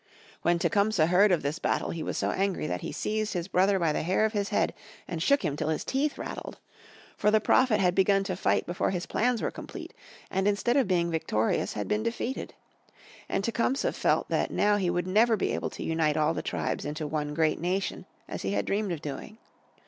[0.41, 3.77] When Tecumseh heard of this battle he was so angry that he seized his brother
[3.77, 4.73] by the hair of his head
[5.07, 6.57] and shook him till his teeth rattled.
[7.15, 9.93] For the Prophet had begun to fight before his plans were complete,
[10.31, 12.55] and instead of being victorious had been defeated.
[13.29, 16.83] And Tecumseh felt that now he would never be able to unite all the tribes
[16.83, 19.37] into one great nation as he had dreamed of doing.